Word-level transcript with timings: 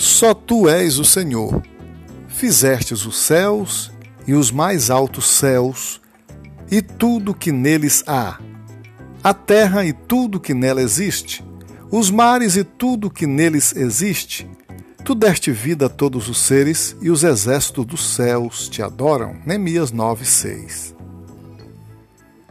Só 0.00 0.32
tu 0.32 0.66
és 0.66 0.98
o 0.98 1.04
Senhor. 1.04 1.62
Fizestes 2.26 3.04
os 3.04 3.18
céus 3.18 3.92
e 4.26 4.32
os 4.32 4.50
mais 4.50 4.88
altos 4.88 5.28
céus, 5.28 6.00
e 6.70 6.80
tudo 6.80 7.34
que 7.34 7.52
neles 7.52 8.02
há, 8.06 8.38
a 9.22 9.34
terra 9.34 9.84
e 9.84 9.92
tudo 9.92 10.40
que 10.40 10.54
nela 10.54 10.80
existe, 10.80 11.44
os 11.90 12.10
mares 12.10 12.56
e 12.56 12.64
tudo 12.64 13.10
que 13.10 13.26
neles 13.26 13.76
existe. 13.76 14.48
Tu 15.04 15.14
deste 15.14 15.52
vida 15.52 15.84
a 15.84 15.90
todos 15.90 16.30
os 16.30 16.38
seres, 16.40 16.96
e 17.02 17.10
os 17.10 17.22
exércitos 17.22 17.84
dos 17.84 18.14
céus 18.14 18.70
te 18.70 18.82
adoram. 18.82 19.36
Neemias 19.44 19.92
9, 19.92 20.24
6. 20.24 20.94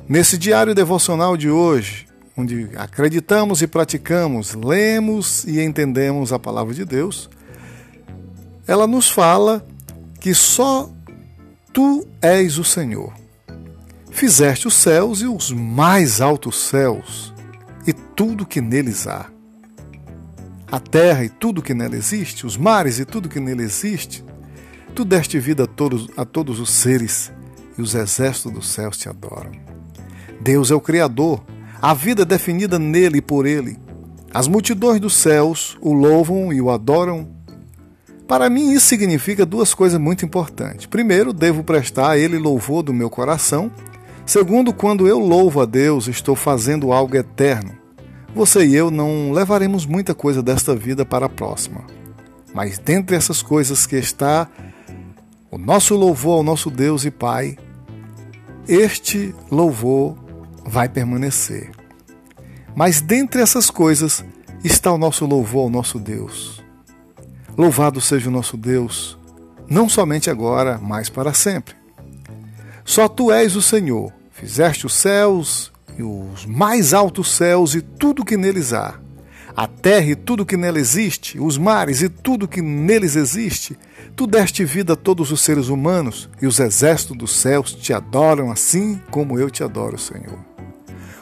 Nesse 0.08 0.38
diário 0.38 0.76
devocional 0.76 1.36
de 1.36 1.50
hoje, 1.50 2.06
onde 2.38 2.70
acreditamos 2.76 3.64
e 3.64 3.68
praticamos, 3.68 4.54
lemos 4.54 5.46
e 5.46 5.60
entendemos 5.60 6.32
a 6.32 6.38
palavra 6.38 6.76
de 6.76 6.86
Deus, 6.86 7.28
ela 8.70 8.86
nos 8.86 9.10
fala 9.10 9.66
que 10.20 10.32
só 10.32 10.92
tu 11.74 12.08
és 12.22 12.60
o 12.60 12.64
Senhor. 12.64 13.12
Fizeste 14.12 14.68
os 14.68 14.76
céus 14.76 15.22
e 15.22 15.26
os 15.26 15.52
mais 15.52 16.22
altos 16.22 16.68
céus, 16.68 17.34
e 17.88 17.92
tudo 17.92 18.46
que 18.46 18.62
neles 18.62 19.08
há. 19.08 19.26
A 20.72 20.80
terra 20.80 21.26
e 21.26 21.30
tudo 21.30 21.64
que 21.64 21.74
nela 21.74 21.96
existe, 21.96 22.46
os 22.46 22.58
mares 22.58 23.00
e 23.00 23.06
tudo 23.06 23.28
que 23.28 23.40
nele 23.40 23.64
existe, 23.64 24.24
tu 24.94 25.04
deste 25.04 25.40
vida 25.40 25.64
a 25.64 25.68
todos, 25.68 26.08
a 26.16 26.24
todos 26.24 26.60
os 26.60 26.70
seres, 26.70 27.32
e 27.76 27.82
os 27.82 27.96
exércitos 27.96 28.52
dos 28.52 28.70
céus 28.70 29.00
te 29.00 29.10
adoram. 29.10 29.52
Deus 30.40 30.70
é 30.70 30.76
o 30.76 30.82
Criador, 30.82 31.44
a 31.82 31.96
vida 31.96 32.22
é 32.22 32.26
definida 32.26 32.78
nele 32.78 33.18
e 33.18 33.22
por 33.22 33.48
ele. 33.48 33.80
As 34.32 34.48
multidões 34.48 35.02
dos 35.02 35.16
céus 35.16 35.76
o 35.82 35.92
louvam 35.92 36.54
e 36.54 36.62
o 36.62 36.70
adoram. 36.70 37.39
Para 38.30 38.48
mim, 38.48 38.74
isso 38.74 38.86
significa 38.86 39.44
duas 39.44 39.74
coisas 39.74 40.00
muito 40.00 40.24
importantes. 40.24 40.86
Primeiro, 40.86 41.34
devo 41.34 41.64
prestar 41.64 42.12
a 42.12 42.18
ele 42.20 42.38
louvor 42.38 42.84
do 42.84 42.94
meu 42.94 43.10
coração. 43.10 43.72
Segundo, 44.24 44.72
quando 44.72 45.08
eu 45.08 45.18
louvo 45.18 45.62
a 45.62 45.66
Deus, 45.66 46.08
estou 46.08 46.36
fazendo 46.36 46.94
algo 46.94 47.18
eterno. 47.18 47.72
Você 48.36 48.68
e 48.68 48.76
eu 48.76 48.92
não 48.92 49.32
levaremos 49.32 49.88
muita 49.88 50.14
coisa 50.14 50.44
desta 50.44 50.76
vida 50.76 51.04
para 51.04 51.26
a 51.26 51.30
próxima. 51.30 51.88
Mas 52.54 52.78
dentre 52.78 53.16
essas 53.16 53.42
coisas 53.42 53.88
que 53.88 53.96
está 53.96 54.48
o 55.50 55.58
nosso 55.58 55.96
louvor 55.96 56.38
ao 56.38 56.44
nosso 56.44 56.70
Deus 56.70 57.06
e 57.06 57.10
Pai, 57.10 57.58
este 58.68 59.34
louvor 59.50 60.16
vai 60.64 60.88
permanecer. 60.88 61.72
Mas 62.76 63.02
dentre 63.02 63.42
essas 63.42 63.72
coisas 63.72 64.24
está 64.64 64.92
o 64.94 65.00
nosso 65.00 65.26
louvor 65.26 65.64
ao 65.64 65.70
nosso 65.72 65.98
Deus. 65.98 66.69
Louvado 67.58 68.00
seja 68.00 68.30
o 68.30 68.32
nosso 68.32 68.56
Deus, 68.56 69.18
não 69.70 69.88
somente 69.88 70.30
agora, 70.30 70.80
mas 70.82 71.10
para 71.10 71.34
sempre. 71.34 71.76
Só 72.86 73.08
tu 73.08 73.32
és 73.32 73.56
o 73.56 73.62
Senhor, 73.62 74.12
fizeste 74.32 74.86
os 74.86 74.94
céus 74.94 75.72
e 75.98 76.04
os 76.04 76.46
mais 76.46 76.94
altos 76.94 77.32
céus 77.32 77.76
e 77.76 77.82
tudo 77.82 78.26
que 78.26 78.38
neles 78.38 78.74
há, 78.74 79.00
a 79.56 79.68
terra 79.68 80.06
e 80.06 80.16
tudo 80.16 80.46
que 80.46 80.56
nela 80.56 80.80
existe, 80.80 81.38
os 81.40 81.58
mares 81.58 82.02
e 82.02 82.08
tudo 82.08 82.48
que 82.48 82.62
neles 82.62 83.18
existe. 83.18 83.78
Tu 84.16 84.26
deste 84.26 84.64
vida 84.64 84.94
a 84.94 84.96
todos 84.96 85.32
os 85.32 85.42
seres 85.42 85.68
humanos 85.68 86.30
e 86.42 86.48
os 86.48 86.60
exércitos 86.60 87.18
dos 87.18 87.36
céus 87.36 87.74
te 87.74 87.92
adoram 87.92 88.52
assim 88.52 89.02
como 89.12 89.38
eu 89.38 89.50
te 89.50 89.62
adoro, 89.62 89.98
Senhor. 89.98 90.40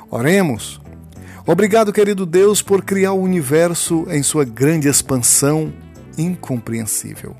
Oremos. 0.10 0.80
Obrigado, 1.48 1.92
querido 1.92 2.26
Deus, 2.26 2.62
por 2.62 2.84
criar 2.84 3.14
o 3.14 3.22
universo 3.22 4.06
em 4.10 4.22
sua 4.22 4.46
grande 4.46 4.88
expansão 4.88 5.74
incompreensível. 6.18 7.36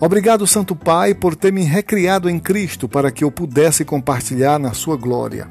Obrigado, 0.00 0.46
Santo 0.46 0.74
Pai, 0.74 1.14
por 1.14 1.36
ter 1.36 1.52
me 1.52 1.62
recriado 1.62 2.28
em 2.28 2.38
Cristo 2.38 2.88
para 2.88 3.10
que 3.10 3.22
eu 3.22 3.30
pudesse 3.30 3.84
compartilhar 3.84 4.58
na 4.58 4.72
sua 4.72 4.96
glória. 4.96 5.48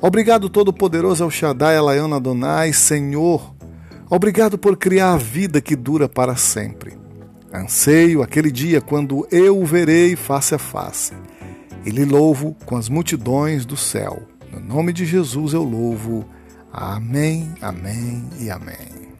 Obrigado, 0.00 0.48
Todo-Poderoso 0.48 1.24
El 1.24 1.30
Shaddai, 1.30 1.76
Elaion 1.76 2.12
Adonai, 2.12 2.72
Senhor. 2.72 3.54
Obrigado 4.10 4.58
por 4.58 4.76
criar 4.76 5.14
a 5.14 5.16
vida 5.16 5.60
que 5.60 5.74
dura 5.74 6.08
para 6.08 6.36
sempre. 6.36 6.98
Anseio 7.52 8.22
aquele 8.22 8.50
dia 8.50 8.80
quando 8.80 9.26
eu 9.30 9.58
o 9.60 9.64
verei 9.64 10.16
face 10.16 10.54
a 10.54 10.58
face. 10.58 11.12
E 11.84 11.90
lhe 11.90 12.04
louvo 12.04 12.56
com 12.64 12.76
as 12.76 12.88
multidões 12.88 13.66
do 13.66 13.76
céu. 13.76 14.22
No 14.52 14.60
nome 14.60 14.92
de 14.92 15.04
Jesus 15.04 15.54
eu 15.54 15.62
louvo. 15.62 16.24
Amém, 16.72 17.52
amém 17.60 18.28
e 18.38 18.50
amém. 18.50 19.11